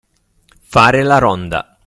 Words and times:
Fare 0.73 1.03
la 1.03 1.19
ronda. 1.19 1.77